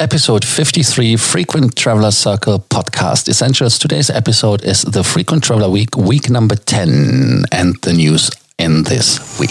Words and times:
episode 0.00 0.44
53 0.44 1.16
Frequent 1.16 1.76
Traveler 1.76 2.10
Circle 2.10 2.58
podcast 2.70 3.28
essentials. 3.28 3.78
Today's 3.78 4.08
episode 4.08 4.64
is 4.64 4.82
the 4.82 5.04
Frequent 5.04 5.44
Traveler 5.44 5.68
Week, 5.68 5.94
week 5.94 6.30
number 6.30 6.56
10, 6.56 7.44
and 7.52 7.76
the 7.82 7.92
news 7.92 8.30
in 8.58 8.82
this 8.84 9.38
week. 9.38 9.50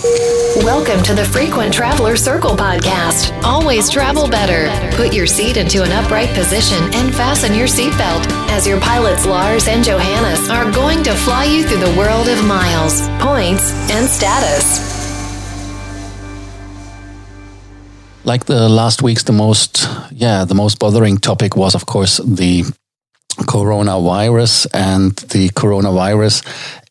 Welcome 0.65 1.04
to 1.04 1.13
the 1.13 1.23
Frequent 1.23 1.71
Traveler 1.71 2.15
Circle 2.15 2.55
podcast. 2.55 3.31
Always 3.43 3.91
travel 3.91 4.27
better. 4.27 4.67
Put 4.97 5.13
your 5.13 5.28
seat 5.28 5.58
into 5.58 5.83
an 5.83 5.92
upright 5.92 6.29
position 6.29 6.84
and 6.96 7.13
fasten 7.13 7.54
your 7.54 7.68
seatbelt 7.68 8.26
as 8.50 8.66
your 8.66 8.79
pilots 8.81 9.28
Lars 9.28 9.68
and 9.68 9.84
Johannes 9.84 10.50
are 10.50 10.72
going 10.72 11.04
to 11.04 11.13
fly 11.13 11.46
you 11.46 11.63
through 11.63 11.86
the 11.86 11.96
world 11.96 12.28
of 12.28 12.44
miles, 12.46 13.08
points, 13.20 13.72
and 13.92 14.10
status. 14.10 14.88
Like 18.23 18.45
the 18.45 18.70
last 18.70 19.02
weeks, 19.02 19.23
the 19.23 19.34
most, 19.34 19.88
yeah, 20.12 20.45
the 20.45 20.55
most 20.55 20.80
bothering 20.80 21.17
topic 21.17 21.55
was, 21.55 21.75
of 21.75 21.85
course, 21.85 22.17
the 22.17 22.63
coronavirus. 23.38 24.67
And 24.73 25.16
the 25.16 25.49
coronavirus 25.49 26.45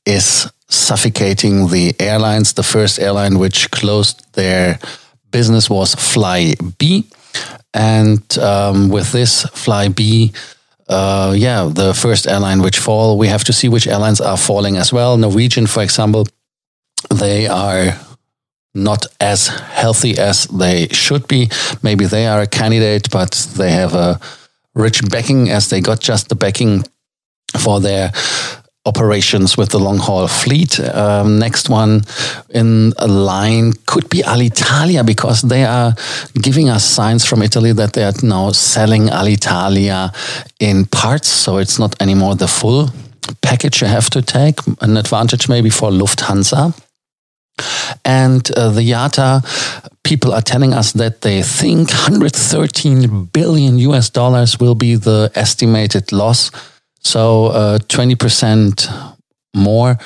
is 0.07 0.51
suffocating 0.69 1.69
the 1.69 1.95
airlines. 2.01 2.55
The 2.55 2.63
first 2.63 2.99
airline 2.99 3.39
which 3.39 3.71
closed 3.71 4.25
their 4.35 4.79
business 5.31 5.69
was 5.69 5.95
Flybe. 5.95 7.05
And 7.75 8.39
um, 8.39 8.89
with 8.89 9.13
this, 9.13 9.45
Flybe, 9.47 10.35
uh, 10.89 11.35
yeah, 11.37 11.69
the 11.71 11.93
first 11.93 12.27
airline 12.27 12.63
which 12.63 12.79
fall, 12.79 13.19
we 13.19 13.29
have 13.29 13.45
to 13.45 13.53
see 13.53 13.69
which 13.69 13.87
airlines 13.87 14.21
are 14.21 14.39
falling 14.39 14.77
as 14.77 14.93
well. 14.93 15.17
Norwegian, 15.17 15.67
for 15.67 15.83
example, 15.83 16.27
they 17.11 17.47
are 17.47 17.95
not 18.75 19.07
as 19.21 19.49
healthy 19.49 20.19
as 20.19 20.47
they 20.47 20.89
should 20.89 21.27
be. 21.29 21.51
Maybe 21.83 22.07
they 22.07 22.27
are 22.27 22.41
a 22.41 22.47
candidate, 22.47 23.11
but 23.11 23.33
they 23.57 23.71
have 23.73 23.95
a 23.95 24.21
rich 24.75 25.03
backing 25.09 25.51
as 25.51 25.69
they 25.69 25.81
got 25.81 26.01
just 26.01 26.29
the 26.29 26.35
backing 26.35 26.85
for 27.57 27.81
their 27.81 28.13
operations 28.87 29.57
with 29.57 29.69
the 29.71 29.79
long 29.79 29.99
haul 29.99 30.27
fleet. 30.29 30.81
Um, 30.81 31.39
next 31.39 31.69
one 31.69 32.03
in 32.49 32.91
line 33.07 33.73
could 33.87 34.09
be 34.09 34.23
Alitalia 34.23 35.05
because 35.05 35.43
they 35.43 35.65
are 35.65 35.95
giving 36.35 36.69
us 36.71 36.85
signs 36.85 37.25
from 37.25 37.43
Italy 37.43 37.73
that 37.73 37.93
they 37.93 38.05
are 38.05 38.15
now 38.23 38.53
selling 38.53 39.09
Alitalia 39.09 40.15
in 40.59 40.87
parts. 40.87 41.29
So 41.29 41.59
it's 41.59 41.79
not 41.79 42.01
anymore 42.01 42.35
the 42.37 42.49
full 42.49 42.91
package 43.43 43.83
you 43.83 43.89
have 43.89 44.09
to 44.11 44.23
take. 44.23 44.59
An 44.81 44.97
advantage 44.97 45.49
maybe 45.49 45.71
for 45.71 45.91
Lufthansa. 45.91 46.73
And 48.05 48.51
uh, 48.57 48.71
the 48.71 48.83
IATA 48.83 49.89
people 50.03 50.33
are 50.33 50.43
telling 50.43 50.73
us 50.73 50.93
that 50.93 51.21
they 51.21 51.43
think 51.43 51.91
113 51.91 53.27
billion 53.27 53.79
US 53.79 54.09
dollars 54.11 54.59
will 54.59 54.75
be 54.75 54.95
the 54.95 55.31
estimated 55.35 56.13
loss. 56.13 56.51
So 57.01 57.47
uh, 57.47 57.79
20% 57.79 59.17
more. 59.55 59.99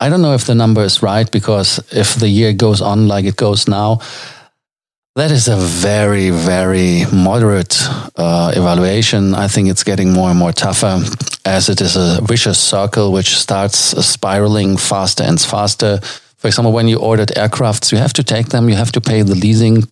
I 0.00 0.08
don't 0.08 0.22
know 0.22 0.34
if 0.34 0.46
the 0.46 0.54
number 0.54 0.82
is 0.82 1.02
right 1.02 1.30
because 1.30 1.78
if 1.92 2.14
the 2.14 2.28
year 2.28 2.54
goes 2.54 2.80
on 2.80 3.06
like 3.06 3.26
it 3.26 3.36
goes 3.36 3.68
now, 3.68 4.00
that 5.16 5.30
is 5.30 5.48
a 5.48 5.56
very, 5.56 6.30
very 6.30 7.04
moderate 7.12 7.76
uh, 8.16 8.52
evaluation. 8.54 9.34
I 9.34 9.48
think 9.48 9.68
it's 9.68 9.84
getting 9.84 10.12
more 10.12 10.30
and 10.30 10.38
more 10.38 10.52
tougher 10.52 11.02
as 11.44 11.68
it 11.68 11.80
is 11.80 11.96
a 11.96 12.20
vicious 12.22 12.58
circle 12.58 13.12
which 13.12 13.36
starts 13.36 13.76
spiraling 14.06 14.78
faster 14.78 15.24
and 15.24 15.38
faster 15.40 16.00
for 16.40 16.48
example, 16.48 16.72
when 16.72 16.88
you 16.88 16.98
ordered 16.98 17.28
aircrafts, 17.36 17.92
you 17.92 17.98
have 17.98 18.14
to 18.14 18.24
take 18.24 18.48
them, 18.48 18.70
you 18.70 18.74
have 18.74 18.92
to 18.92 19.00
pay 19.00 19.20
the 19.20 19.34
leasing 19.34 19.84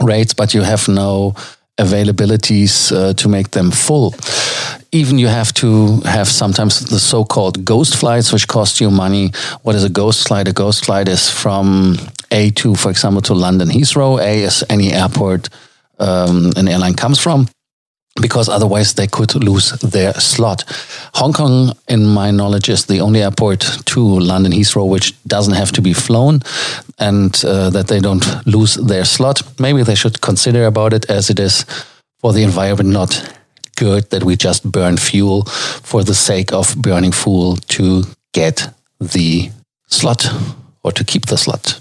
rates, 0.00 0.32
but 0.32 0.54
you 0.54 0.62
have 0.62 0.86
no 0.86 1.34
availabilities 1.76 2.92
uh, 2.92 3.14
to 3.14 3.28
make 3.28 3.50
them 3.50 3.72
full. 3.72 4.14
Even 4.92 5.18
you 5.18 5.26
have 5.26 5.52
to 5.54 6.00
have 6.02 6.28
sometimes 6.28 6.78
the 6.78 7.00
so-called 7.00 7.64
ghost 7.64 7.96
flights, 7.96 8.32
which 8.32 8.46
cost 8.46 8.80
you 8.80 8.92
money. 8.92 9.32
What 9.62 9.74
is 9.74 9.82
a 9.82 9.88
ghost 9.88 10.28
flight? 10.28 10.46
A 10.46 10.52
ghost 10.52 10.84
flight 10.84 11.08
is 11.08 11.28
from 11.28 11.96
A 12.30 12.50
to, 12.52 12.76
for 12.76 12.90
example, 12.90 13.22
to 13.22 13.34
London 13.34 13.68
Heathrow. 13.68 14.20
A 14.20 14.44
is 14.44 14.62
any 14.70 14.92
airport 14.92 15.48
um, 15.98 16.52
an 16.56 16.68
airline 16.68 16.94
comes 16.94 17.18
from 17.18 17.48
because 18.20 18.48
otherwise 18.48 18.94
they 18.94 19.06
could 19.06 19.34
lose 19.34 19.70
their 19.80 20.12
slot. 20.14 20.64
Hong 21.14 21.32
Kong, 21.32 21.72
in 21.88 22.06
my 22.06 22.30
knowledge, 22.30 22.68
is 22.68 22.84
the 22.84 23.00
only 23.00 23.22
airport 23.22 23.60
to 23.86 24.00
London 24.00 24.52
Heathrow 24.52 24.88
which 24.88 25.14
doesn't 25.24 25.54
have 25.54 25.72
to 25.72 25.82
be 25.82 25.94
flown 25.94 26.40
and 26.98 27.42
uh, 27.44 27.70
that 27.70 27.88
they 27.88 28.00
don't 28.00 28.24
lose 28.46 28.74
their 28.74 29.04
slot. 29.04 29.42
Maybe 29.58 29.82
they 29.82 29.94
should 29.94 30.20
consider 30.20 30.66
about 30.66 30.92
it 30.92 31.08
as 31.08 31.30
it 31.30 31.40
is 31.40 31.64
for 32.18 32.32
the 32.32 32.42
environment 32.42 32.90
not 32.90 33.38
good 33.76 34.10
that 34.10 34.24
we 34.24 34.36
just 34.36 34.70
burn 34.70 34.96
fuel 34.96 35.44
for 35.82 36.04
the 36.04 36.14
sake 36.14 36.52
of 36.52 36.76
burning 36.76 37.12
fuel 37.12 37.56
to 37.68 38.04
get 38.32 38.68
the 39.00 39.50
slot 39.88 40.26
or 40.82 40.92
to 40.92 41.04
keep 41.04 41.26
the 41.26 41.38
slot. 41.38 41.80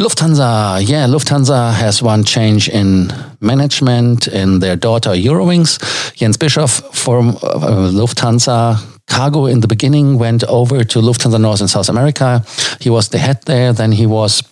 Lufthansa, 0.00 0.80
yeah, 0.88 1.06
Lufthansa 1.06 1.74
has 1.74 2.02
one 2.02 2.24
change 2.24 2.70
in 2.70 3.12
management 3.42 4.28
in 4.28 4.60
their 4.60 4.74
daughter 4.74 5.10
Eurowings. 5.10 5.78
Jens 6.14 6.38
Bischof 6.38 6.70
from 6.94 7.36
uh, 7.42 7.90
Lufthansa 7.92 8.78
Cargo 9.06 9.44
in 9.44 9.60
the 9.60 9.68
beginning 9.68 10.18
went 10.18 10.42
over 10.44 10.84
to 10.84 11.00
Lufthansa 11.00 11.38
North 11.38 11.60
and 11.60 11.68
South 11.68 11.90
America. 11.90 12.42
He 12.80 12.88
was 12.88 13.10
the 13.10 13.18
head 13.18 13.42
there, 13.44 13.74
then 13.74 13.92
he 13.92 14.06
was 14.06 14.42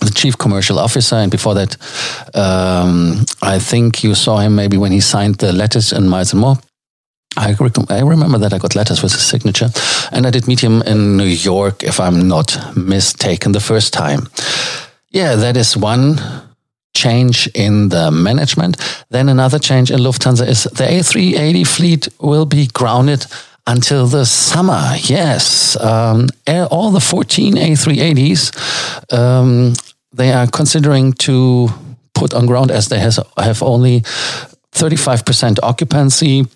the 0.00 0.10
chief 0.10 0.36
commercial 0.36 0.80
officer, 0.80 1.14
and 1.14 1.30
before 1.30 1.54
that, 1.54 1.76
um, 2.34 3.24
I 3.42 3.60
think 3.60 4.02
you 4.02 4.16
saw 4.16 4.38
him 4.38 4.56
maybe 4.56 4.76
when 4.76 4.90
he 4.90 5.00
signed 5.00 5.36
the 5.36 5.52
letters 5.52 5.92
in 5.92 6.08
Miles 6.08 6.32
and 6.32 6.40
More. 6.40 6.56
I, 7.36 7.54
rec- 7.58 7.90
I 7.90 8.00
remember 8.00 8.38
that 8.38 8.52
I 8.52 8.58
got 8.58 8.74
letters 8.74 9.02
with 9.02 9.12
his 9.12 9.22
signature, 9.22 9.70
and 10.12 10.26
I 10.26 10.30
did 10.30 10.46
meet 10.46 10.60
him 10.60 10.82
in 10.82 11.16
New 11.16 11.24
York, 11.24 11.82
if 11.82 12.00
I'm 12.00 12.26
not 12.28 12.76
mistaken, 12.76 13.52
the 13.52 13.60
first 13.60 13.92
time. 13.92 14.28
Yeah, 15.10 15.36
that 15.36 15.56
is 15.56 15.76
one 15.76 16.20
change 16.94 17.48
in 17.54 17.88
the 17.88 18.10
management. 18.10 18.76
Then 19.10 19.28
another 19.28 19.58
change 19.58 19.90
in 19.90 20.00
Lufthansa 20.00 20.46
is 20.46 20.64
the 20.64 20.84
A380 20.84 21.66
fleet 21.66 22.08
will 22.20 22.46
be 22.46 22.66
grounded 22.66 23.26
until 23.66 24.06
the 24.06 24.24
summer. 24.24 24.94
Yes, 24.98 25.76
um, 25.80 26.28
all 26.70 26.90
the 26.90 27.00
14 27.00 27.54
A380s 27.54 29.12
um, 29.12 29.74
they 30.12 30.32
are 30.32 30.46
considering 30.46 31.12
to 31.12 31.68
put 32.14 32.34
on 32.34 32.46
ground 32.46 32.70
as 32.70 32.88
they 32.88 32.98
has, 32.98 33.18
have 33.36 33.62
only 33.62 34.00
35% 34.72 35.58
occupancy 35.62 36.46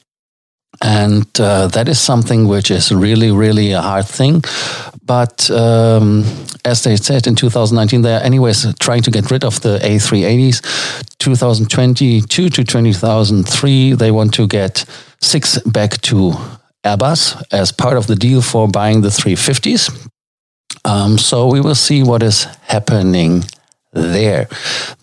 and 0.83 1.27
uh, 1.41 1.69
that 1.69 1.89
is 1.89 2.01
something 2.01 2.49
which 2.49 2.71
is 2.71 2.93
really, 2.93 3.31
really 3.31 3.73
a 3.73 3.81
hard 3.81 4.07
thing. 4.07 4.43
But 5.05 5.51
um, 5.51 6.25
as 6.65 6.83
they 6.85 6.97
said 6.97 7.27
in 7.27 7.35
2019, 7.35 8.03
they 8.03 8.15
are 8.15 8.21
anyways 8.21 8.75
trying 8.79 9.03
to 9.03 9.11
get 9.11 9.31
rid 9.31 9.45
of 9.45 9.61
the 9.61 9.79
A380s. 9.79 11.17
2022 11.19 12.49
to 12.49 12.65
2003, 12.65 13.93
they 13.95 14.11
want 14.11 14.34
to 14.34 14.47
get 14.47 14.84
six 15.21 15.59
back 15.63 16.01
to 16.03 16.33
Airbus 16.84 17.43
as 17.53 17.73
part 17.73 17.97
of 17.97 18.07
the 18.07 18.17
deal 18.17 18.43
for 18.43 18.69
buying 18.69 19.01
the 19.01 19.09
350s. 19.09 20.09
Um, 20.84 21.17
so 21.19 21.47
we 21.47 21.61
will 21.61 21.75
see 21.75 22.03
what 22.03 22.23
is 22.23 22.45
happening 22.63 23.45
there. 23.94 24.49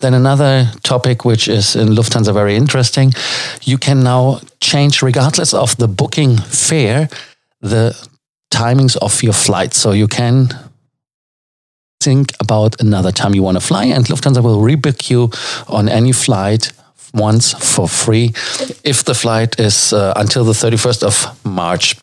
Then 0.00 0.14
another 0.14 0.70
topic 0.82 1.24
which 1.24 1.48
is 1.48 1.74
in 1.74 1.88
Lufthansa 1.88 2.32
very 2.32 2.56
interesting, 2.56 3.12
you 3.62 3.78
can 3.78 4.02
now 4.02 4.40
change 4.60 5.02
regardless 5.02 5.54
of 5.54 5.76
the 5.76 5.88
booking 5.88 6.36
fare 6.36 7.08
the 7.60 7.94
timings 8.52 8.96
of 8.96 9.22
your 9.22 9.32
flight. 9.32 9.74
So 9.74 9.92
you 9.92 10.08
can 10.08 10.48
think 12.02 12.32
about 12.40 12.80
another 12.80 13.12
time 13.12 13.34
you 13.34 13.42
want 13.42 13.56
to 13.56 13.66
fly 13.66 13.84
and 13.84 14.04
Lufthansa 14.06 14.42
will 14.42 14.58
rebook 14.58 15.08
you 15.08 15.30
on 15.68 15.88
any 15.88 16.12
flight 16.12 16.72
once 17.14 17.52
for 17.52 17.88
free 17.88 18.32
if 18.84 19.04
the 19.04 19.14
flight 19.14 19.60
is 19.60 19.92
uh, 19.92 20.12
until 20.16 20.44
the 20.44 20.52
31st 20.52 21.02
of 21.02 21.44
March. 21.44 21.96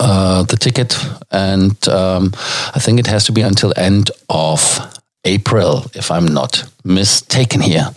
Uh, 0.00 0.42
the 0.42 0.56
ticket 0.56 0.98
and 1.30 1.86
um, 1.86 2.32
I 2.74 2.80
think 2.80 2.98
it 2.98 3.06
has 3.06 3.24
to 3.26 3.32
be 3.32 3.40
until 3.40 3.72
end 3.76 4.10
of 4.28 4.80
April, 5.26 5.84
if 5.94 6.10
I'm 6.10 6.26
not 6.26 6.64
mistaken 6.84 7.60
here. 7.60 7.90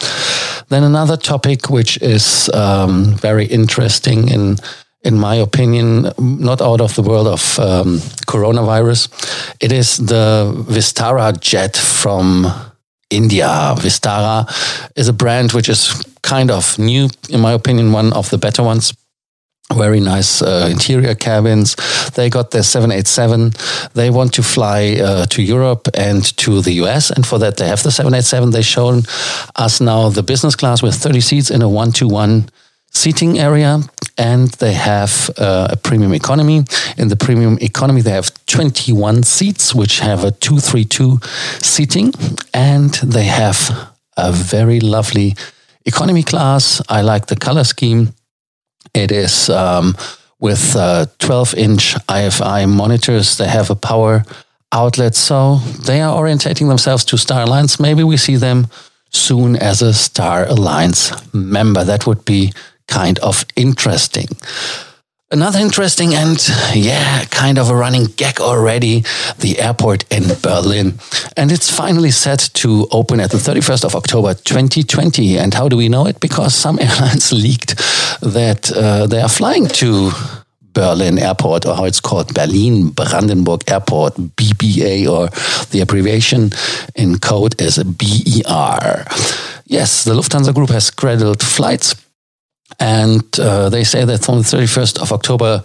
Then 0.70 0.84
another 0.84 1.18
topic 1.18 1.70
which 1.70 2.02
is 2.02 2.50
um, 2.54 3.16
very 3.16 3.46
interesting 3.46 4.30
in 4.30 4.58
in 5.02 5.18
my 5.18 5.36
opinion, 5.36 6.12
not 6.18 6.62
out 6.62 6.82
of 6.82 6.94
the 6.96 7.02
world 7.02 7.28
of 7.28 7.58
um, 7.60 8.00
coronavirus. 8.28 9.08
It 9.62 9.72
is 9.72 9.98
the 9.98 10.54
Vistara 10.68 11.40
jet 11.40 11.78
from 11.78 12.46
India. 13.10 13.48
Vistara 13.78 14.46
is 14.96 15.08
a 15.08 15.14
brand 15.14 15.54
which 15.54 15.70
is 15.70 16.06
kind 16.22 16.52
of 16.52 16.78
new, 16.78 17.08
in 17.30 17.40
my 17.40 17.54
opinion, 17.54 17.94
one 17.94 18.12
of 18.14 18.30
the 18.30 18.38
better 18.38 18.62
ones. 18.62 18.94
Very 19.76 20.00
nice 20.00 20.42
uh, 20.42 20.68
interior 20.70 21.16
cabins. 21.16 21.76
They 22.16 22.30
got 22.30 22.52
their 22.52 22.64
787. 22.64 23.54
They 23.94 24.10
want 24.10 24.34
to 24.34 24.44
fly 24.44 24.98
uh, 25.02 25.26
to 25.28 25.42
Europe 25.42 25.88
and 25.94 26.24
to 26.38 26.62
the 26.62 26.74
US. 26.84 27.12
And 27.12 27.26
for 27.26 27.40
that, 27.40 27.58
they 27.58 27.68
have 27.68 27.84
the 27.84 27.92
787. 27.92 28.52
They've 28.52 28.66
shown 28.66 29.04
us 29.56 29.80
now 29.80 30.10
the 30.10 30.24
business 30.24 30.56
class 30.56 30.82
with 30.82 30.96
30 30.96 31.22
seats 31.22 31.52
in 31.52 31.62
a 31.62 31.70
one 31.70 31.92
to 31.94 32.08
one 32.08 32.50
seating 32.92 33.38
area. 33.38 33.80
And 34.18 34.50
they 34.60 34.74
have 34.74 35.30
uh, 35.38 35.70
a 35.72 35.78
premium 35.78 36.14
economy. 36.14 36.66
In 36.98 37.08
the 37.08 37.16
premium 37.16 37.58
economy, 37.62 38.02
they 38.02 38.12
have 38.12 38.32
21 38.48 39.24
seats, 39.24 39.74
which 39.74 40.00
have 40.00 40.24
a 40.24 40.32
232 40.32 41.20
seating. 41.62 42.12
And 42.54 42.94
they 42.96 43.26
have 43.26 43.92
a 44.18 44.32
very 44.32 44.80
lovely 44.80 45.36
economy 45.86 46.24
class. 46.24 46.82
I 46.90 47.02
like 47.02 47.28
the 47.28 47.38
color 47.38 47.64
scheme 47.64 48.14
it 48.94 49.12
is 49.12 49.50
um, 49.50 49.96
with 50.40 50.76
uh, 50.76 51.06
12 51.20 51.56
inch 51.56 51.96
IFI 52.08 52.70
monitors. 52.70 53.38
They 53.38 53.48
have 53.48 53.70
a 53.70 53.76
power 53.76 54.24
outlet. 54.72 55.16
So 55.16 55.56
they 55.86 56.02
are 56.02 56.16
orientating 56.16 56.68
themselves 56.68 57.06
to 57.06 57.18
Star 57.18 57.44
Alliance. 57.44 57.80
Maybe 57.80 58.04
we 58.04 58.18
see 58.18 58.36
them 58.36 58.68
soon 59.12 59.56
as 59.56 59.82
a 59.82 59.94
Star 59.94 60.46
Alliance 60.48 61.12
member. 61.34 61.84
That 61.84 62.06
would 62.06 62.26
be 62.26 62.54
kind 62.88 63.20
of 63.20 63.46
interesting. 63.56 64.28
Another 65.32 65.60
interesting 65.60 66.16
and, 66.16 66.40
yeah, 66.74 67.24
kind 67.26 67.60
of 67.60 67.70
a 67.70 67.76
running 67.76 68.06
gag 68.06 68.42
already 68.42 69.04
the 69.38 69.60
airport 69.60 70.04
in 70.12 70.24
Berlin. 70.42 70.98
And 71.38 71.52
it's 71.52 71.70
finally 71.70 72.10
set 72.10 72.50
to 72.56 72.88
open 72.90 73.20
at 73.20 73.30
the 73.30 73.38
31st 73.38 73.86
of 73.86 73.96
October 73.96 74.34
2020. 74.34 75.38
And 75.38 75.54
how 75.54 75.70
do 75.70 75.78
we 75.78 75.88
know 75.88 76.08
it? 76.08 76.20
Because 76.20 76.56
some 76.56 76.80
airlines 76.82 77.32
leaked 77.32 77.80
that 78.22 78.72
uh, 78.72 79.08
they 79.08 79.22
are 79.22 79.30
flying 79.30 79.68
to 79.68 80.12
Berlin 80.74 81.18
Airport, 81.20 81.66
or 81.66 81.76
how 81.76 81.86
it's 81.86 82.00
called 82.00 82.34
Berlin 82.34 82.90
Brandenburg 82.90 83.70
Airport, 83.70 84.16
BBA, 84.16 85.08
or 85.08 85.28
the 85.72 85.82
abbreviation 85.82 86.52
in 86.96 87.18
code 87.18 87.60
is 87.62 87.84
BER. 87.84 89.06
Yes, 89.66 90.04
the 90.04 90.14
Lufthansa 90.14 90.54
Group 90.54 90.70
has 90.70 90.86
scheduled 90.86 91.42
flights 91.42 91.96
and 92.80 93.24
uh, 93.40 93.70
they 93.70 93.84
say 93.84 94.06
that 94.06 94.24
from 94.24 94.38
the 94.38 94.44
31st 94.44 95.02
of 95.02 95.12
October, 95.12 95.62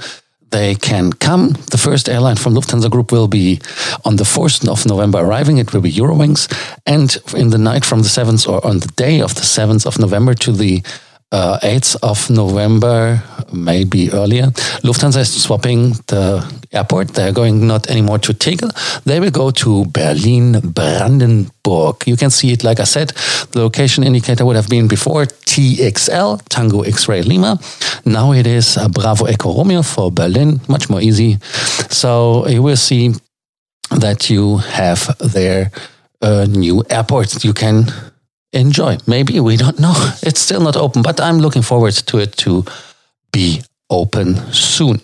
they 0.50 0.74
can 0.74 1.12
come. 1.12 1.50
The 1.70 1.78
first 1.78 2.08
airline 2.08 2.36
from 2.36 2.54
Lufthansa 2.54 2.90
Group 2.90 3.12
will 3.12 3.28
be 3.28 3.60
on 4.04 4.16
the 4.16 4.24
4th 4.24 4.68
of 4.68 4.86
November 4.86 5.18
arriving. 5.18 5.58
It 5.58 5.72
will 5.72 5.80
be 5.80 5.92
Eurowings. 5.92 6.48
And 6.86 7.16
in 7.36 7.50
the 7.50 7.58
night 7.58 7.84
from 7.84 8.02
the 8.02 8.08
7th 8.08 8.48
or 8.48 8.64
on 8.64 8.78
the 8.78 8.92
day 8.96 9.20
of 9.20 9.34
the 9.34 9.42
7th 9.42 9.86
of 9.86 9.98
November 9.98 10.34
to 10.34 10.52
the 10.52 10.82
uh, 11.32 11.58
8th 11.62 11.96
of 12.02 12.30
November, 12.30 13.22
maybe 13.52 14.10
earlier, 14.12 14.46
Lufthansa 14.82 15.20
is 15.20 15.42
swapping 15.42 15.92
the 16.06 16.44
airport. 16.72 17.08
They're 17.08 17.32
going 17.32 17.66
not 17.66 17.90
anymore 17.90 18.18
to 18.20 18.34
Tegel. 18.34 18.70
They 19.04 19.20
will 19.20 19.30
go 19.30 19.50
to 19.50 19.84
Berlin 19.86 20.60
Brandenburg. 20.60 22.06
You 22.06 22.16
can 22.16 22.30
see 22.30 22.52
it, 22.52 22.62
like 22.62 22.80
I 22.80 22.84
said, 22.84 23.12
the 23.50 23.60
location 23.60 24.04
indicator 24.04 24.44
would 24.44 24.56
have 24.56 24.68
been 24.68 24.86
before 24.86 25.24
TXL, 25.24 26.42
Tango 26.48 26.82
X-Ray 26.82 27.22
Lima. 27.22 27.58
Now 28.04 28.32
it 28.32 28.46
is 28.46 28.78
Bravo 28.92 29.24
Echo 29.26 29.52
Romeo 29.54 29.82
for 29.82 30.12
Berlin, 30.12 30.60
much 30.68 30.88
more 30.88 31.00
easy. 31.00 31.38
So 31.90 32.46
you 32.46 32.62
will 32.62 32.76
see 32.76 33.14
that 33.90 34.30
you 34.30 34.58
have 34.58 35.16
there 35.18 35.70
a 36.22 36.46
new 36.46 36.82
airport 36.88 37.44
you 37.44 37.52
can 37.52 37.86
enjoy. 38.54 38.98
Maybe 39.06 39.40
we 39.40 39.56
don't 39.56 39.78
know. 39.78 39.94
It's 40.22 40.40
still 40.40 40.60
not 40.60 40.76
open, 40.76 41.02
but 41.02 41.20
I'm 41.20 41.38
looking 41.38 41.62
forward 41.62 41.94
to 42.06 42.18
it 42.18 42.36
to 42.38 42.64
be 43.32 43.62
open 43.88 44.36
soon. 44.52 45.00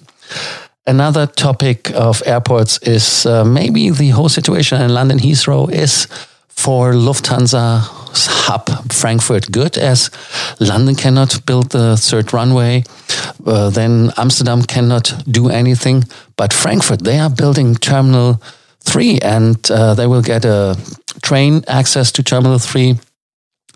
Another 0.86 1.26
topic 1.26 1.90
of 1.94 2.22
airports 2.26 2.78
is 2.82 3.26
uh, 3.26 3.44
maybe 3.44 3.90
the 3.90 4.10
whole 4.10 4.28
situation 4.28 4.80
in 4.80 4.94
London 4.94 5.18
Heathrow 5.18 5.70
is 5.70 6.08
for 6.48 6.92
Lufthansa 6.92 7.80
hub 8.12 8.92
Frankfurt 8.92 9.50
good 9.52 9.78
as 9.78 10.10
London 10.58 10.94
cannot 10.94 11.46
build 11.46 11.70
the 11.70 11.96
third 11.96 12.32
runway. 12.32 12.82
Uh, 13.46 13.70
then 13.70 14.10
Amsterdam 14.16 14.62
cannot 14.62 15.14
do 15.30 15.48
anything. 15.48 16.04
But 16.36 16.52
Frankfurt, 16.52 17.04
they 17.04 17.18
are 17.18 17.30
building 17.30 17.76
Terminal 17.76 18.40
3 18.80 19.18
and 19.20 19.70
uh, 19.70 19.94
they 19.94 20.06
will 20.06 20.22
get 20.22 20.44
a 20.44 20.76
train 21.22 21.62
access 21.66 22.12
to 22.12 22.22
Terminal 22.22 22.58
3 22.58 22.98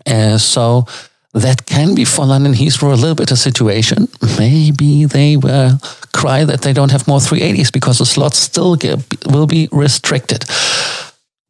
uh, 0.05 0.37
so 0.37 0.85
that 1.33 1.65
can 1.65 1.95
be 1.95 2.05
for 2.05 2.25
London 2.25 2.53
Heathrow 2.53 2.93
a 2.93 2.95
little 2.95 3.15
bit 3.15 3.31
a 3.31 3.35
situation. 3.35 4.07
Maybe 4.39 5.05
they 5.05 5.35
will 5.35 5.79
cry 6.13 6.45
that 6.45 6.61
they 6.61 6.73
don't 6.73 6.91
have 6.91 7.07
more 7.07 7.19
380s 7.19 7.71
because 7.71 7.97
the 7.97 8.05
slots 8.05 8.37
still 8.37 8.75
get, 8.75 8.99
will 9.25 9.45
be 9.45 9.67
restricted. 9.71 10.45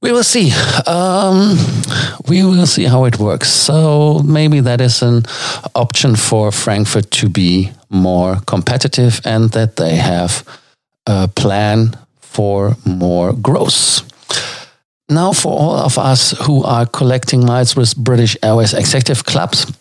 We 0.02 0.12
will 0.12 0.24
see. 0.24 0.52
Um, 0.88 1.58
we 2.28 2.44
will 2.44 2.68
see 2.68 2.86
how 2.86 3.06
it 3.06 3.20
works. 3.20 3.50
So 3.50 4.20
maybe 4.24 4.60
that 4.60 4.82
is 4.82 5.02
an 5.02 5.24
option 5.74 6.16
for 6.16 6.52
Frankfurt 6.52 7.12
to 7.12 7.30
be 7.30 7.72
more 7.90 8.38
competitive 8.46 9.22
and 9.24 9.52
that 9.52 9.76
they 9.76 9.96
have 9.96 10.44
a 11.08 11.28
plan 11.28 11.98
for 12.20 12.76
more 12.86 13.34
growth. 13.34 14.02
Now, 15.10 15.34
for 15.34 15.52
all 15.52 15.76
of 15.76 15.98
us 15.98 16.32
who 16.32 16.64
are 16.64 16.86
collecting 16.88 17.46
miles 17.46 17.76
with 17.76 17.96
British 17.96 18.36
Airways 18.42 18.74
executive 18.74 19.24
clubs, 19.24 19.72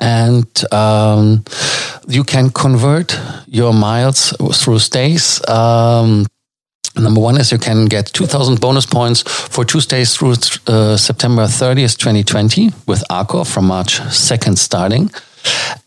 and 0.00 0.46
um, 0.72 1.44
you 2.08 2.24
can 2.24 2.50
convert 2.50 3.18
your 3.46 3.72
miles 3.72 4.34
through 4.54 4.80
stays. 4.80 5.40
Um, 5.48 6.26
number 6.96 7.20
one 7.20 7.38
is 7.38 7.52
you 7.52 7.58
can 7.58 7.86
get 7.86 8.06
2,000 8.06 8.60
bonus 8.60 8.86
points 8.86 9.22
for 9.22 9.64
two 9.64 9.80
stays 9.80 10.16
through 10.16 10.34
uh, 10.66 10.96
September 10.96 11.44
30th, 11.44 11.96
2020, 11.98 12.70
with 12.86 13.04
Accor 13.10 13.46
from 13.46 13.66
March 13.66 14.00
2nd 14.00 14.58
starting. 14.58 15.10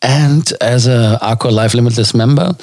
And 0.01 0.51
as 0.61 0.87
a 0.87 1.19
Accor 1.21 1.51
Live 1.51 1.73
Limitless 1.73 2.13
member, 2.13 2.53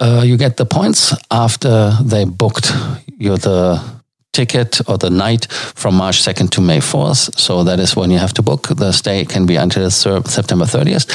uh, 0.00 0.22
you 0.24 0.36
get 0.36 0.56
the 0.56 0.66
points 0.66 1.14
after 1.30 1.92
they 2.02 2.24
booked 2.24 2.72
you 3.18 3.36
the 3.36 3.93
ticket 4.34 4.80
or 4.88 4.98
the 4.98 5.10
night 5.10 5.46
from 5.50 5.94
March 5.94 6.22
2nd 6.22 6.50
to 6.50 6.60
May 6.60 6.80
4th. 6.80 7.38
So 7.38 7.64
that 7.64 7.80
is 7.80 7.96
when 7.96 8.10
you 8.10 8.18
have 8.18 8.34
to 8.34 8.42
book. 8.42 8.68
The 8.68 8.92
stay 8.92 9.24
can 9.24 9.46
be 9.46 9.56
until 9.56 9.90
September 9.90 10.66
30th. 10.66 11.06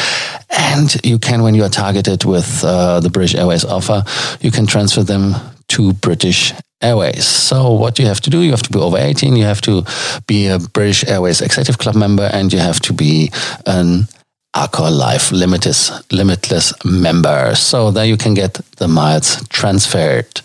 And 0.50 1.06
you 1.06 1.19
can, 1.19 1.44
when 1.44 1.56
you 1.56 1.63
are 1.63 1.69
targeted 1.69 2.24
with 2.25 2.63
uh, 2.63 3.00
the 3.00 3.10
British 3.10 3.36
Airways 3.36 3.66
offer, 3.66 4.04
you 4.42 4.51
can 4.51 4.66
transfer 4.66 5.04
them 5.04 5.36
to 5.69 5.94
British 5.94 6.54
Airways. 6.81 7.25
So 7.27 7.74
what 7.74 8.00
you 8.00 8.06
have 8.06 8.21
to 8.21 8.30
do, 8.30 8.42
you 8.42 8.51
have 8.51 8.63
to 8.63 8.71
be 8.71 8.80
over 8.80 8.98
18, 8.98 9.36
you 9.36 9.44
have 9.44 9.62
to 9.62 9.83
be 10.27 10.48
a 10.48 10.60
British 10.60 11.06
Airways 11.06 11.42
Executive 11.42 11.77
Club 11.77 11.95
member, 11.95 12.30
and 12.31 12.54
you 12.54 12.60
have 12.60 12.80
to 12.81 12.94
be 12.94 13.31
an 13.66 14.07
Accor 14.56 14.89
Live 14.89 15.31
Limitless, 15.31 15.92
Limitless 16.11 16.73
member. 16.85 17.54
So 17.56 17.92
there 17.92 18.06
you 18.06 18.18
can 18.18 18.33
get 18.33 18.54
the 18.78 18.88
miles 18.88 19.45
transferred. 19.49 20.42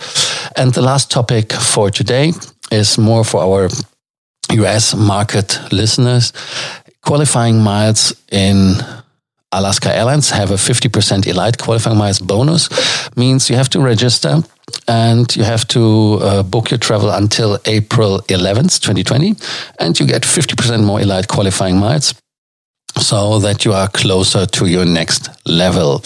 And 0.56 0.74
the 0.74 0.82
last 0.82 1.10
topic 1.10 1.52
for 1.52 1.90
today 1.90 2.32
is 2.74 2.98
more 2.98 3.24
for 3.24 3.40
our 3.42 3.68
US 4.50 4.94
market 4.94 5.60
listeners. 5.72 6.32
Qualifying 7.02 7.58
miles 7.58 8.14
in 8.30 8.76
Alaska 9.52 9.94
Airlines 9.94 10.30
have 10.30 10.50
a 10.50 10.54
50% 10.54 11.26
Elite 11.26 11.58
qualifying 11.58 11.96
miles 11.96 12.18
bonus, 12.18 12.68
means 13.16 13.48
you 13.48 13.56
have 13.56 13.70
to 13.70 13.80
register 13.80 14.42
and 14.88 15.34
you 15.36 15.44
have 15.44 15.66
to 15.68 16.18
uh, 16.20 16.42
book 16.42 16.70
your 16.70 16.78
travel 16.78 17.10
until 17.10 17.58
April 17.66 18.20
11th, 18.28 18.80
2020, 18.80 19.34
and 19.78 19.98
you 19.98 20.06
get 20.06 20.22
50% 20.22 20.84
more 20.84 21.00
Elite 21.00 21.28
qualifying 21.28 21.78
miles 21.78 22.14
so 22.98 23.38
that 23.40 23.64
you 23.64 23.72
are 23.72 23.88
closer 23.88 24.46
to 24.46 24.66
your 24.66 24.84
next 24.84 25.28
level. 25.46 26.02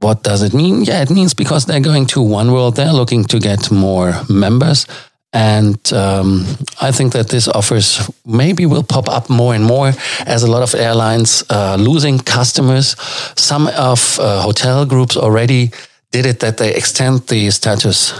What 0.00 0.22
does 0.22 0.42
it 0.42 0.54
mean? 0.54 0.84
Yeah, 0.84 1.02
it 1.02 1.10
means 1.10 1.34
because 1.34 1.66
they're 1.66 1.80
going 1.80 2.06
to 2.06 2.20
Oneworld, 2.20 2.76
they're 2.76 2.92
looking 2.92 3.24
to 3.24 3.38
get 3.38 3.70
more 3.70 4.14
members. 4.28 4.86
And 5.32 5.92
um, 5.92 6.46
I 6.80 6.90
think 6.90 7.12
that 7.12 7.28
this 7.28 7.48
offers 7.48 8.10
maybe 8.24 8.64
will 8.64 8.82
pop 8.82 9.08
up 9.08 9.28
more 9.28 9.54
and 9.54 9.64
more 9.64 9.92
as 10.26 10.42
a 10.42 10.50
lot 10.50 10.62
of 10.62 10.74
airlines 10.74 11.44
uh, 11.50 11.76
losing 11.78 12.18
customers. 12.18 12.96
Some 13.36 13.66
of 13.68 14.18
uh, 14.20 14.40
hotel 14.40 14.86
groups 14.86 15.16
already 15.16 15.70
did 16.12 16.24
it 16.24 16.40
that 16.40 16.56
they 16.56 16.74
extend 16.74 17.26
the 17.26 17.50
status, 17.50 18.14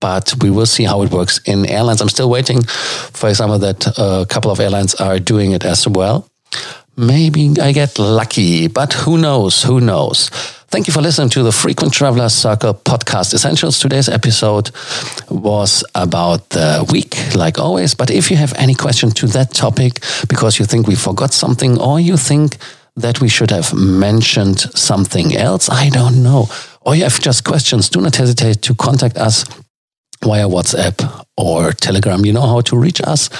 but 0.00 0.34
we 0.42 0.50
will 0.50 0.66
see 0.66 0.84
how 0.84 1.02
it 1.02 1.10
works 1.10 1.40
in 1.46 1.64
airlines. 1.64 2.02
I'm 2.02 2.10
still 2.10 2.28
waiting, 2.28 2.62
for 2.62 3.30
example, 3.30 3.58
that 3.60 3.86
a 3.96 4.26
couple 4.28 4.50
of 4.50 4.60
airlines 4.60 4.94
are 4.96 5.18
doing 5.18 5.52
it 5.52 5.64
as 5.64 5.88
well. 5.88 6.28
Maybe 6.96 7.54
I 7.60 7.72
get 7.72 7.98
lucky, 7.98 8.68
but 8.68 8.92
who 8.92 9.16
knows? 9.16 9.62
Who 9.62 9.80
knows? 9.80 10.30
Thank 10.74 10.88
you 10.88 10.92
for 10.92 11.02
listening 11.02 11.28
to 11.28 11.44
the 11.44 11.52
Frequent 11.52 11.92
Traveler 11.94 12.28
Circle 12.28 12.74
podcast 12.74 13.32
essentials. 13.32 13.78
Today's 13.78 14.08
episode 14.08 14.72
was 15.30 15.84
about 15.94 16.48
the 16.48 16.84
week, 16.90 17.14
like 17.36 17.60
always. 17.60 17.94
But 17.94 18.10
if 18.10 18.28
you 18.28 18.36
have 18.38 18.52
any 18.54 18.74
question 18.74 19.10
to 19.10 19.28
that 19.28 19.54
topic 19.54 20.00
because 20.28 20.58
you 20.58 20.64
think 20.64 20.88
we 20.88 20.96
forgot 20.96 21.32
something 21.32 21.80
or 21.80 22.00
you 22.00 22.16
think 22.16 22.56
that 22.96 23.20
we 23.20 23.28
should 23.28 23.52
have 23.52 23.72
mentioned 23.72 24.58
something 24.74 25.36
else? 25.36 25.70
I 25.70 25.90
don't 25.90 26.24
know. 26.24 26.48
Or 26.80 26.96
you 26.96 27.04
have 27.04 27.20
just 27.20 27.44
questions, 27.44 27.88
do 27.88 28.00
not 28.00 28.16
hesitate 28.16 28.60
to 28.62 28.74
contact 28.74 29.16
us 29.16 29.44
via 30.24 30.48
WhatsApp 30.48 31.24
or 31.36 31.70
Telegram. 31.70 32.26
You 32.26 32.32
know 32.32 32.48
how 32.48 32.62
to 32.62 32.76
reach 32.76 33.00
us. 33.00 33.30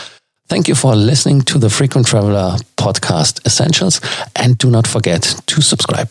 Thank 0.47 0.69
you 0.69 0.77
for 0.77 0.95
listening 0.95 1.43
to 1.47 1.59
the 1.59 1.69
Frequent 1.69 2.07
Traveler 2.07 2.59
Podcast 2.77 3.45
Essentials 3.45 4.01
and 4.37 4.57
do 4.57 4.71
not 4.71 4.87
forget 4.87 5.23
to 5.47 5.61
subscribe. 5.61 6.11